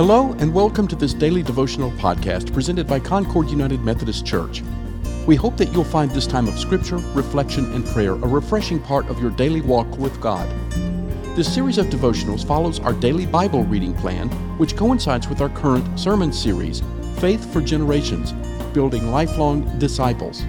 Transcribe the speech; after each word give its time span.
Hello, 0.00 0.32
and 0.38 0.48
welcome 0.54 0.88
to 0.88 0.96
this 0.96 1.12
daily 1.12 1.42
devotional 1.42 1.90
podcast 1.90 2.54
presented 2.54 2.86
by 2.86 2.98
Concord 2.98 3.50
United 3.50 3.82
Methodist 3.82 4.24
Church. 4.24 4.62
We 5.26 5.36
hope 5.36 5.58
that 5.58 5.74
you'll 5.74 5.84
find 5.84 6.10
this 6.10 6.26
time 6.26 6.48
of 6.48 6.58
scripture, 6.58 6.96
reflection, 7.12 7.70
and 7.74 7.84
prayer 7.84 8.12
a 8.12 8.26
refreshing 8.26 8.80
part 8.80 9.10
of 9.10 9.20
your 9.20 9.30
daily 9.30 9.60
walk 9.60 9.98
with 9.98 10.18
God. 10.18 10.48
This 11.36 11.52
series 11.52 11.76
of 11.76 11.88
devotionals 11.88 12.46
follows 12.46 12.80
our 12.80 12.94
daily 12.94 13.26
Bible 13.26 13.64
reading 13.64 13.92
plan, 13.92 14.30
which 14.56 14.74
coincides 14.74 15.28
with 15.28 15.42
our 15.42 15.50
current 15.50 16.00
sermon 16.00 16.32
series, 16.32 16.82
Faith 17.18 17.52
for 17.52 17.60
Generations 17.60 18.32
Building 18.72 19.10
Lifelong 19.10 19.78
Disciples. 19.78 20.46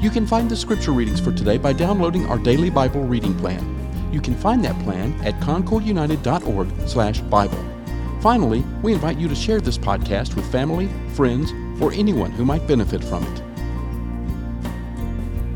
You 0.00 0.10
can 0.10 0.26
find 0.26 0.50
the 0.50 0.56
scripture 0.56 0.92
readings 0.92 1.18
for 1.18 1.32
today 1.32 1.56
by 1.56 1.72
downloading 1.72 2.26
our 2.26 2.36
daily 2.36 2.68
Bible 2.68 3.04
reading 3.04 3.34
plan. 3.38 3.64
You 4.12 4.20
can 4.20 4.36
find 4.36 4.62
that 4.66 4.78
plan 4.80 5.18
at 5.24 5.40
concordunited.org/bible. 5.40 7.71
Finally, 8.22 8.64
we 8.84 8.92
invite 8.92 9.18
you 9.18 9.26
to 9.26 9.34
share 9.34 9.60
this 9.60 9.76
podcast 9.76 10.36
with 10.36 10.48
family, 10.52 10.88
friends, 11.14 11.50
or 11.82 11.92
anyone 11.92 12.30
who 12.30 12.44
might 12.44 12.64
benefit 12.68 13.02
from 13.02 13.24
it. 13.24 13.42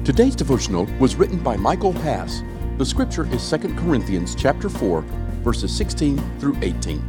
Today's 0.04 0.34
devotional 0.34 0.86
was 0.98 1.14
written 1.14 1.38
by 1.38 1.56
Michael 1.56 1.92
Pass. 1.92 2.42
The 2.78 2.84
scripture 2.84 3.32
is 3.32 3.48
2 3.48 3.58
Corinthians 3.76 4.34
chapter 4.34 4.68
4, 4.68 5.02
verses 5.44 5.76
16 5.76 6.40
through 6.40 6.56
18. 6.60 7.00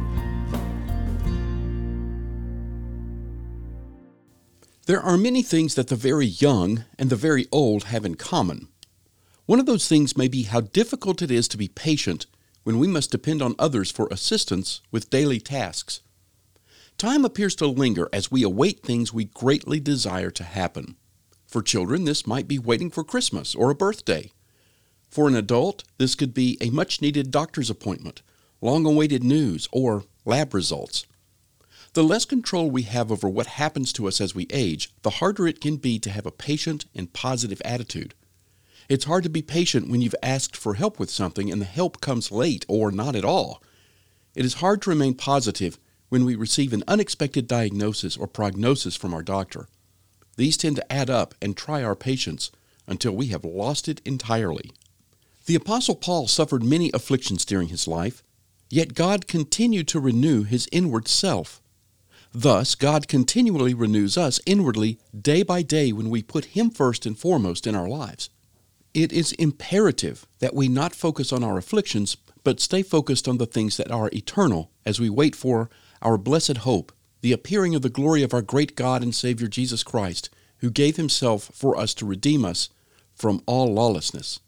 There 4.86 5.00
are 5.00 5.18
many 5.18 5.42
things 5.42 5.74
that 5.74 5.88
the 5.88 5.96
very 5.96 6.26
young 6.26 6.84
and 7.00 7.10
the 7.10 7.16
very 7.16 7.48
old 7.50 7.82
have 7.84 8.04
in 8.04 8.14
common. 8.14 8.68
One 9.46 9.58
of 9.58 9.66
those 9.66 9.88
things 9.88 10.16
may 10.16 10.28
be 10.28 10.44
how 10.44 10.60
difficult 10.60 11.20
it 11.20 11.32
is 11.32 11.48
to 11.48 11.58
be 11.58 11.66
patient 11.66 12.26
when 12.68 12.78
we 12.78 12.86
must 12.86 13.10
depend 13.10 13.40
on 13.40 13.54
others 13.58 13.90
for 13.90 14.08
assistance 14.10 14.82
with 14.90 15.08
daily 15.08 15.40
tasks. 15.40 16.02
Time 16.98 17.24
appears 17.24 17.54
to 17.54 17.66
linger 17.66 18.10
as 18.12 18.30
we 18.30 18.42
await 18.42 18.82
things 18.82 19.10
we 19.10 19.24
greatly 19.24 19.80
desire 19.80 20.30
to 20.30 20.44
happen. 20.44 20.94
For 21.46 21.62
children, 21.62 22.04
this 22.04 22.26
might 22.26 22.46
be 22.46 22.58
waiting 22.58 22.90
for 22.90 23.04
Christmas 23.04 23.54
or 23.54 23.70
a 23.70 23.74
birthday. 23.74 24.32
For 25.08 25.28
an 25.28 25.34
adult, 25.34 25.84
this 25.96 26.14
could 26.14 26.34
be 26.34 26.58
a 26.60 26.68
much 26.68 27.00
needed 27.00 27.30
doctor's 27.30 27.70
appointment, 27.70 28.20
long 28.60 28.84
awaited 28.84 29.24
news, 29.24 29.66
or 29.72 30.04
lab 30.26 30.52
results. 30.52 31.06
The 31.94 32.04
less 32.04 32.26
control 32.26 32.70
we 32.70 32.82
have 32.82 33.10
over 33.10 33.30
what 33.30 33.46
happens 33.46 33.94
to 33.94 34.06
us 34.06 34.20
as 34.20 34.34
we 34.34 34.46
age, 34.50 34.92
the 35.00 35.16
harder 35.24 35.48
it 35.48 35.62
can 35.62 35.76
be 35.76 35.98
to 36.00 36.10
have 36.10 36.26
a 36.26 36.30
patient 36.30 36.84
and 36.94 37.14
positive 37.14 37.62
attitude. 37.64 38.12
It's 38.88 39.04
hard 39.04 39.22
to 39.24 39.30
be 39.30 39.42
patient 39.42 39.90
when 39.90 40.00
you've 40.00 40.14
asked 40.22 40.56
for 40.56 40.74
help 40.74 40.98
with 40.98 41.10
something 41.10 41.52
and 41.52 41.60
the 41.60 41.66
help 41.66 42.00
comes 42.00 42.32
late 42.32 42.64
or 42.68 42.90
not 42.90 43.14
at 43.14 43.24
all. 43.24 43.62
It 44.34 44.46
is 44.46 44.54
hard 44.54 44.80
to 44.82 44.90
remain 44.90 45.14
positive 45.14 45.78
when 46.08 46.24
we 46.24 46.34
receive 46.34 46.72
an 46.72 46.84
unexpected 46.88 47.46
diagnosis 47.46 48.16
or 48.16 48.26
prognosis 48.26 48.96
from 48.96 49.12
our 49.12 49.22
doctor. 49.22 49.68
These 50.36 50.56
tend 50.56 50.76
to 50.76 50.92
add 50.92 51.10
up 51.10 51.34
and 51.42 51.54
try 51.54 51.82
our 51.82 51.94
patience 51.94 52.50
until 52.86 53.12
we 53.12 53.26
have 53.26 53.44
lost 53.44 53.88
it 53.88 54.00
entirely. 54.06 54.70
The 55.44 55.54
Apostle 55.54 55.96
Paul 55.96 56.26
suffered 56.26 56.62
many 56.62 56.90
afflictions 56.94 57.44
during 57.44 57.68
his 57.68 57.86
life, 57.86 58.22
yet 58.70 58.94
God 58.94 59.26
continued 59.26 59.88
to 59.88 60.00
renew 60.00 60.44
his 60.44 60.68
inward 60.72 61.08
self. 61.08 61.60
Thus, 62.32 62.74
God 62.74 63.08
continually 63.08 63.74
renews 63.74 64.16
us 64.16 64.40
inwardly 64.46 64.98
day 65.18 65.42
by 65.42 65.62
day 65.62 65.92
when 65.92 66.10
we 66.10 66.22
put 66.22 66.46
Him 66.46 66.70
first 66.70 67.06
and 67.06 67.18
foremost 67.18 67.66
in 67.66 67.74
our 67.74 67.88
lives. 67.88 68.28
It 68.94 69.12
is 69.12 69.32
imperative 69.32 70.26
that 70.38 70.54
we 70.54 70.68
not 70.68 70.94
focus 70.94 71.32
on 71.32 71.44
our 71.44 71.58
afflictions, 71.58 72.16
but 72.44 72.60
stay 72.60 72.82
focused 72.82 73.28
on 73.28 73.38
the 73.38 73.46
things 73.46 73.76
that 73.76 73.90
are 73.90 74.10
eternal 74.12 74.70
as 74.86 74.98
we 74.98 75.10
wait 75.10 75.36
for 75.36 75.68
our 76.00 76.16
blessed 76.16 76.58
hope, 76.58 76.92
the 77.20 77.32
appearing 77.32 77.74
of 77.74 77.82
the 77.82 77.90
glory 77.90 78.22
of 78.22 78.32
our 78.32 78.42
great 78.42 78.76
God 78.76 79.02
and 79.02 79.14
Savior 79.14 79.48
Jesus 79.48 79.82
Christ, 79.82 80.30
who 80.58 80.70
gave 80.70 80.96
himself 80.96 81.50
for 81.52 81.76
us 81.76 81.94
to 81.94 82.06
redeem 82.06 82.44
us 82.44 82.70
from 83.14 83.42
all 83.46 83.72
lawlessness. 83.72 84.40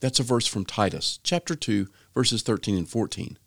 That's 0.00 0.20
a 0.20 0.24
verse 0.24 0.46
from 0.46 0.64
Titus, 0.64 1.18
chapter 1.22 1.54
2, 1.54 1.88
verses 2.14 2.42
13 2.42 2.76
and 2.76 2.88
14. 2.88 3.38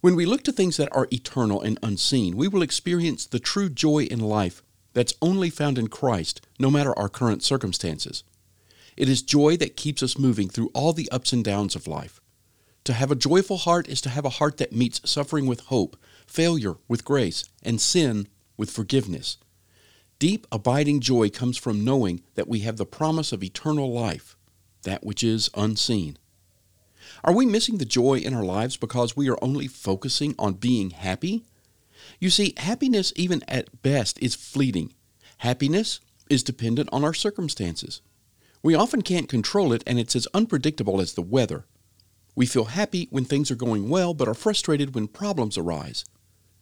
When 0.00 0.14
we 0.14 0.26
look 0.26 0.44
to 0.44 0.52
things 0.52 0.76
that 0.76 0.94
are 0.94 1.08
eternal 1.12 1.60
and 1.60 1.78
unseen, 1.82 2.36
we 2.36 2.48
will 2.48 2.62
experience 2.62 3.26
the 3.26 3.40
true 3.40 3.68
joy 3.68 4.04
in 4.04 4.20
life 4.20 4.62
that's 4.92 5.14
only 5.20 5.50
found 5.50 5.78
in 5.78 5.88
Christ, 5.88 6.46
no 6.58 6.70
matter 6.70 6.96
our 6.98 7.08
current 7.08 7.42
circumstances. 7.42 8.22
It 8.98 9.08
is 9.08 9.22
joy 9.22 9.56
that 9.58 9.76
keeps 9.76 10.02
us 10.02 10.18
moving 10.18 10.48
through 10.48 10.72
all 10.74 10.92
the 10.92 11.08
ups 11.12 11.32
and 11.32 11.44
downs 11.44 11.76
of 11.76 11.86
life. 11.86 12.20
To 12.82 12.92
have 12.92 13.12
a 13.12 13.14
joyful 13.14 13.58
heart 13.58 13.86
is 13.86 14.00
to 14.00 14.08
have 14.08 14.24
a 14.24 14.40
heart 14.40 14.56
that 14.56 14.72
meets 14.72 15.08
suffering 15.08 15.46
with 15.46 15.60
hope, 15.66 15.96
failure 16.26 16.78
with 16.88 17.04
grace, 17.04 17.44
and 17.62 17.80
sin 17.80 18.26
with 18.56 18.72
forgiveness. 18.72 19.36
Deep, 20.18 20.48
abiding 20.50 20.98
joy 20.98 21.30
comes 21.30 21.56
from 21.56 21.84
knowing 21.84 22.24
that 22.34 22.48
we 22.48 22.60
have 22.60 22.76
the 22.76 22.84
promise 22.84 23.30
of 23.30 23.44
eternal 23.44 23.92
life, 23.92 24.36
that 24.82 25.04
which 25.04 25.22
is 25.22 25.48
unseen. 25.54 26.18
Are 27.22 27.32
we 27.32 27.46
missing 27.46 27.78
the 27.78 27.84
joy 27.84 28.14
in 28.14 28.34
our 28.34 28.44
lives 28.44 28.76
because 28.76 29.16
we 29.16 29.30
are 29.30 29.38
only 29.40 29.68
focusing 29.68 30.34
on 30.40 30.54
being 30.54 30.90
happy? 30.90 31.44
You 32.18 32.30
see, 32.30 32.52
happiness, 32.56 33.12
even 33.14 33.44
at 33.46 33.80
best, 33.80 34.20
is 34.20 34.34
fleeting. 34.34 34.92
Happiness 35.38 36.00
is 36.28 36.42
dependent 36.42 36.88
on 36.90 37.04
our 37.04 37.14
circumstances. 37.14 38.00
We 38.62 38.74
often 38.74 39.02
can't 39.02 39.28
control 39.28 39.72
it, 39.72 39.82
and 39.86 39.98
it's 39.98 40.16
as 40.16 40.28
unpredictable 40.34 41.00
as 41.00 41.14
the 41.14 41.22
weather. 41.22 41.66
We 42.34 42.46
feel 42.46 42.66
happy 42.66 43.08
when 43.10 43.24
things 43.24 43.50
are 43.50 43.56
going 43.56 43.88
well, 43.88 44.14
but 44.14 44.28
are 44.28 44.34
frustrated 44.34 44.94
when 44.94 45.08
problems 45.08 45.58
arise. 45.58 46.04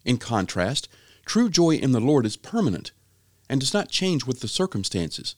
In 0.05 0.19
contrast, 0.19 0.89
true 1.25 1.49
joy 1.49 1.77
in 1.77 1.93
the 1.93 2.01
Lord 2.01 2.27
is 2.27 2.37
permanent 2.37 2.93
and 3.49 3.61
does 3.61 3.75
not 3.75 3.91
change 3.91 4.27
with 4.27 4.41
the 4.41 4.49
circumstances. 4.49 5.37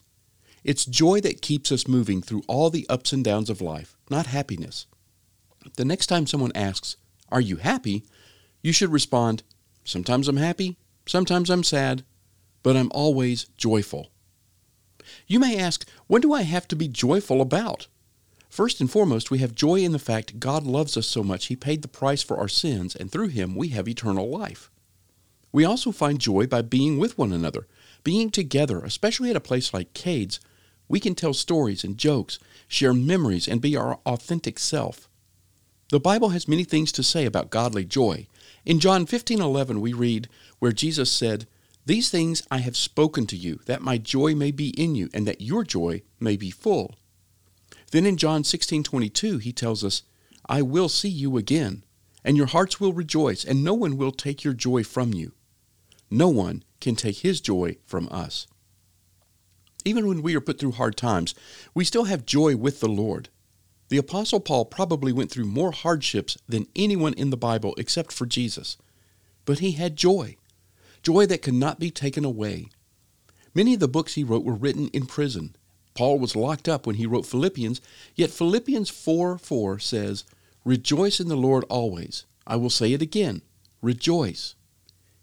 It's 0.63 0.85
joy 0.85 1.21
that 1.21 1.41
keeps 1.41 1.71
us 1.71 1.87
moving 1.87 2.21
through 2.21 2.43
all 2.47 2.69
the 2.69 2.85
ups 2.89 3.13
and 3.13 3.23
downs 3.23 3.49
of 3.49 3.61
life, 3.61 3.95
not 4.09 4.27
happiness. 4.27 4.85
The 5.75 5.85
next 5.85 6.07
time 6.07 6.27
someone 6.27 6.51
asks, 6.55 6.97
Are 7.29 7.41
you 7.41 7.57
happy? 7.57 8.03
you 8.61 8.73
should 8.73 8.91
respond, 8.91 9.43
Sometimes 9.83 10.27
I'm 10.27 10.37
happy, 10.37 10.77
sometimes 11.07 11.49
I'm 11.49 11.63
sad, 11.63 12.03
but 12.61 12.77
I'm 12.77 12.91
always 12.93 13.45
joyful. 13.57 14.11
You 15.27 15.39
may 15.39 15.57
ask, 15.57 15.87
what 16.07 16.21
do 16.21 16.33
I 16.33 16.43
have 16.43 16.67
to 16.69 16.75
be 16.75 16.87
joyful 16.87 17.41
about? 17.41 17.87
First 18.49 18.81
and 18.81 18.89
foremost, 18.89 19.29
we 19.29 19.39
have 19.39 19.53
joy 19.53 19.75
in 19.75 19.91
the 19.91 19.99
fact 19.99 20.39
God 20.39 20.65
loves 20.65 20.97
us 20.97 21.07
so 21.07 21.23
much 21.23 21.45
He 21.45 21.55
paid 21.55 21.81
the 21.81 21.87
price 21.87 22.23
for 22.23 22.37
our 22.37 22.47
sins, 22.47 22.95
and 22.95 23.11
through 23.11 23.27
Him 23.27 23.55
we 23.55 23.69
have 23.69 23.87
eternal 23.87 24.29
life. 24.29 24.71
We 25.51 25.65
also 25.65 25.91
find 25.91 26.19
joy 26.19 26.47
by 26.47 26.61
being 26.61 26.97
with 26.97 27.17
one 27.17 27.31
another, 27.31 27.67
being 28.03 28.29
together, 28.29 28.79
especially 28.79 29.29
at 29.29 29.35
a 29.35 29.41
place 29.41 29.73
like 29.73 29.93
Cades. 29.93 30.39
We 30.87 30.99
can 30.99 31.15
tell 31.15 31.33
stories 31.33 31.83
and 31.83 31.97
jokes, 31.97 32.39
share 32.67 32.93
memories, 32.93 33.47
and 33.47 33.61
be 33.61 33.75
our 33.75 33.99
authentic 34.05 34.59
self. 34.59 35.07
The 35.89 35.99
Bible 35.99 36.29
has 36.29 36.47
many 36.47 36.63
things 36.63 36.91
to 36.93 37.03
say 37.03 37.25
about 37.25 37.49
godly 37.49 37.85
joy. 37.85 38.27
In 38.65 38.79
John 38.79 39.05
15:11 39.05 39.79
we 39.79 39.93
read 39.93 40.29
where 40.59 40.71
Jesus 40.71 41.11
said, 41.11 41.47
these 41.89 42.11
things 42.11 42.43
I 42.51 42.59
have 42.59 42.77
spoken 42.77 43.25
to 43.25 43.35
you, 43.35 43.61
that 43.65 43.81
my 43.81 43.97
joy 43.97 44.35
may 44.35 44.51
be 44.51 44.69
in 44.79 44.93
you, 44.93 45.09
and 45.11 45.25
that 45.25 45.41
your 45.41 45.63
joy 45.63 46.03
may 46.19 46.37
be 46.37 46.51
full. 46.51 46.93
Then 47.89 48.05
in 48.05 48.15
John 48.15 48.43
16:22 48.43 49.39
he 49.39 49.51
tells 49.51 49.83
us, 49.83 50.03
I 50.45 50.61
will 50.61 50.87
see 50.87 51.09
you 51.09 51.35
again, 51.35 51.83
and 52.23 52.37
your 52.37 52.45
hearts 52.45 52.79
will 52.79 52.93
rejoice, 52.93 53.43
and 53.43 53.63
no 53.63 53.73
one 53.73 53.97
will 53.97 54.11
take 54.11 54.43
your 54.43 54.53
joy 54.53 54.83
from 54.83 55.15
you. 55.15 55.31
No 56.11 56.29
one 56.29 56.63
can 56.79 56.95
take 56.95 57.17
his 57.17 57.41
joy 57.41 57.77
from 57.87 58.07
us. 58.11 58.45
Even 59.83 60.07
when 60.07 60.21
we 60.21 60.35
are 60.35 60.41
put 60.41 60.59
through 60.59 60.73
hard 60.73 60.95
times, 60.95 61.33
we 61.73 61.83
still 61.83 62.03
have 62.03 62.23
joy 62.23 62.55
with 62.55 62.81
the 62.81 62.87
Lord. 62.87 63.29
The 63.87 63.97
Apostle 63.97 64.41
Paul 64.41 64.65
probably 64.65 65.11
went 65.11 65.31
through 65.31 65.45
more 65.45 65.71
hardships 65.71 66.37
than 66.47 66.67
anyone 66.75 67.15
in 67.15 67.31
the 67.31 67.35
Bible 67.49 67.73
except 67.79 68.11
for 68.11 68.27
Jesus, 68.27 68.77
but 69.43 69.57
he 69.57 69.71
had 69.71 69.95
joy 69.95 70.35
joy 71.03 71.25
that 71.25 71.41
could 71.41 71.53
not 71.53 71.79
be 71.79 71.91
taken 71.91 72.25
away. 72.25 72.69
Many 73.53 73.73
of 73.73 73.79
the 73.79 73.87
books 73.87 74.13
he 74.13 74.23
wrote 74.23 74.43
were 74.43 74.53
written 74.53 74.89
in 74.89 75.05
prison. 75.05 75.55
Paul 75.93 76.19
was 76.19 76.35
locked 76.35 76.69
up 76.69 76.85
when 76.85 76.95
he 76.95 77.05
wrote 77.05 77.25
Philippians, 77.25 77.81
yet 78.15 78.29
Philippians 78.29 78.89
4 78.89 79.37
4 79.37 79.79
says, 79.79 80.23
Rejoice 80.63 81.19
in 81.19 81.27
the 81.27 81.35
Lord 81.35 81.63
always. 81.69 82.25
I 82.45 82.55
will 82.55 82.69
say 82.69 82.93
it 82.93 83.01
again 83.01 83.41
rejoice. 83.81 84.55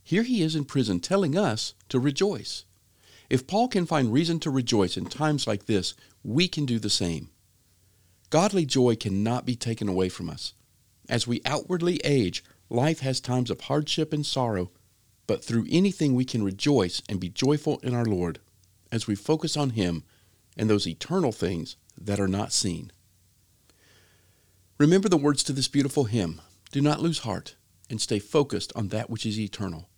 Here 0.02 0.22
he 0.22 0.42
is 0.42 0.54
in 0.54 0.64
prison 0.64 1.00
telling 1.00 1.36
us 1.36 1.74
to 1.88 1.98
rejoice. 1.98 2.64
If 3.28 3.46
Paul 3.46 3.68
can 3.68 3.86
find 3.86 4.12
reason 4.12 4.38
to 4.40 4.50
rejoice 4.50 4.96
in 4.96 5.06
times 5.06 5.46
like 5.46 5.66
this, 5.66 5.94
we 6.22 6.46
can 6.48 6.64
do 6.64 6.78
the 6.78 6.90
same. 6.90 7.30
Godly 8.30 8.66
joy 8.66 8.96
cannot 8.96 9.46
be 9.46 9.56
taken 9.56 9.88
away 9.88 10.08
from 10.08 10.30
us. 10.30 10.54
As 11.08 11.26
we 11.26 11.40
outwardly 11.44 12.00
age, 12.04 12.44
life 12.68 13.00
has 13.00 13.20
times 13.20 13.50
of 13.50 13.62
hardship 13.62 14.12
and 14.12 14.24
sorrow, 14.24 14.70
but 15.26 15.44
through 15.44 15.66
anything 15.70 16.14
we 16.14 16.24
can 16.24 16.42
rejoice 16.42 17.02
and 17.08 17.20
be 17.20 17.28
joyful 17.28 17.78
in 17.82 17.94
our 17.94 18.04
Lord 18.04 18.38
as 18.92 19.06
we 19.06 19.14
focus 19.14 19.56
on 19.56 19.70
Him 19.70 20.04
and 20.56 20.70
those 20.70 20.86
eternal 20.86 21.32
things 21.32 21.76
that 22.00 22.20
are 22.20 22.28
not 22.28 22.52
seen. 22.52 22.92
Remember 24.78 25.08
the 25.08 25.16
words 25.16 25.42
to 25.44 25.52
this 25.52 25.68
beautiful 25.68 26.04
hymn 26.04 26.40
Do 26.70 26.80
not 26.80 27.00
lose 27.00 27.20
heart. 27.20 27.56
and 27.88 28.00
stay 28.00 28.18
focused 28.18 28.72
on 28.74 28.88
that 28.88 29.08
which 29.08 29.24
is 29.24 29.38
eternal. 29.38 29.88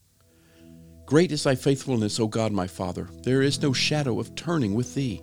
Great 1.06 1.32
is 1.32 1.42
thy 1.42 1.54
faithfulness, 1.54 2.20
O 2.20 2.26
God 2.26 2.52
my 2.52 2.66
Father. 2.66 3.08
There 3.22 3.40
is 3.40 3.62
no 3.62 3.72
shadow 3.72 4.20
of 4.20 4.34
turning 4.34 4.74
with 4.74 4.94
thee. 4.94 5.22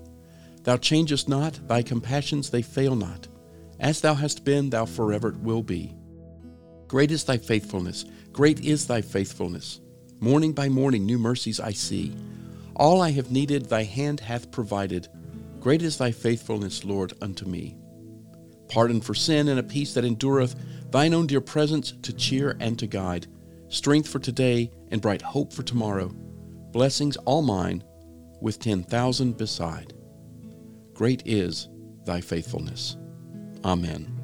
Thou 0.63 0.77
changest 0.77 1.29
not, 1.29 1.67
thy 1.67 1.83
compassions 1.83 2.49
they 2.49 2.63
fail 2.63 2.95
not. 2.95 3.27
As 3.79 4.01
thou 4.01 4.15
hast 4.15 4.43
been, 4.43 4.71
thou 4.71 4.85
forever 4.85 5.35
will 5.39 5.61
be. 5.61 5.93
Great 6.87 7.11
is 7.11 7.23
thy 7.23 7.37
faithfulness, 7.37 8.05
great 8.33 8.65
is 8.65 8.87
thy 8.87 9.01
faithfulness. 9.01 9.79
Morning 10.21 10.53
by 10.53 10.69
morning 10.69 11.05
new 11.05 11.17
mercies 11.17 11.59
I 11.59 11.71
see. 11.71 12.15
All 12.75 13.01
I 13.01 13.11
have 13.11 13.31
needed 13.31 13.65
thy 13.65 13.83
hand 13.83 14.21
hath 14.21 14.49
provided. 14.49 15.09
Great 15.59 15.81
is 15.81 15.97
thy 15.97 16.11
faithfulness, 16.11 16.85
Lord, 16.85 17.13
unto 17.21 17.45
me. 17.45 17.75
Pardon 18.69 19.01
for 19.01 19.13
sin 19.13 19.49
and 19.49 19.59
a 19.59 19.63
peace 19.63 19.93
that 19.93 20.05
endureth, 20.05 20.55
thine 20.89 21.13
own 21.13 21.27
dear 21.27 21.41
presence 21.41 21.91
to 22.01 22.13
cheer 22.13 22.55
and 22.61 22.79
to 22.79 22.87
guide, 22.87 23.27
strength 23.67 24.07
for 24.07 24.19
today 24.19 24.71
and 24.89 25.01
bright 25.01 25.21
hope 25.21 25.51
for 25.51 25.63
tomorrow, 25.63 26.07
blessings 26.71 27.17
all 27.17 27.41
mine, 27.41 27.83
with 28.41 28.59
ten 28.59 28.83
thousand 28.83 29.37
beside. 29.37 29.93
Great 30.93 31.23
is 31.25 31.67
thy 32.05 32.21
faithfulness. 32.21 32.95
Amen. 33.65 34.14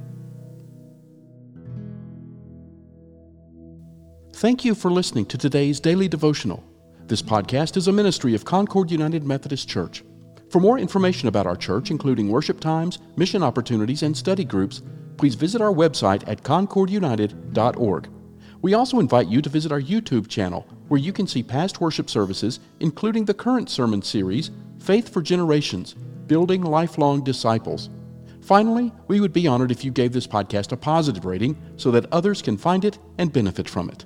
Thank 4.41 4.65
you 4.65 4.73
for 4.73 4.89
listening 4.89 5.27
to 5.27 5.37
today's 5.37 5.79
daily 5.79 6.07
devotional. 6.07 6.63
This 7.05 7.21
podcast 7.21 7.77
is 7.77 7.87
a 7.87 7.91
ministry 7.91 8.33
of 8.33 8.43
Concord 8.43 8.89
United 8.89 9.23
Methodist 9.23 9.69
Church. 9.69 10.03
For 10.49 10.59
more 10.59 10.79
information 10.79 11.27
about 11.27 11.45
our 11.45 11.55
church, 11.55 11.91
including 11.91 12.27
worship 12.27 12.59
times, 12.59 12.97
mission 13.15 13.43
opportunities, 13.43 14.01
and 14.01 14.17
study 14.17 14.43
groups, 14.43 14.81
please 15.17 15.35
visit 15.35 15.61
our 15.61 15.71
website 15.71 16.27
at 16.27 16.41
concordunited.org. 16.41 18.09
We 18.63 18.73
also 18.73 18.99
invite 18.99 19.27
you 19.27 19.43
to 19.43 19.49
visit 19.49 19.71
our 19.71 19.79
YouTube 19.79 20.27
channel, 20.27 20.65
where 20.87 20.99
you 20.99 21.13
can 21.13 21.27
see 21.27 21.43
past 21.43 21.79
worship 21.79 22.09
services, 22.09 22.59
including 22.79 23.25
the 23.25 23.35
current 23.35 23.69
sermon 23.69 24.01
series, 24.01 24.49
Faith 24.79 25.13
for 25.13 25.21
Generations 25.21 25.93
Building 26.25 26.63
Lifelong 26.63 27.23
Disciples. 27.23 27.91
Finally, 28.41 28.91
we 29.07 29.19
would 29.19 29.33
be 29.33 29.45
honored 29.45 29.69
if 29.69 29.85
you 29.85 29.91
gave 29.91 30.13
this 30.13 30.25
podcast 30.25 30.71
a 30.71 30.77
positive 30.77 31.25
rating 31.25 31.55
so 31.77 31.91
that 31.91 32.11
others 32.11 32.41
can 32.41 32.57
find 32.57 32.83
it 32.83 32.97
and 33.19 33.31
benefit 33.31 33.69
from 33.69 33.87
it. 33.87 34.03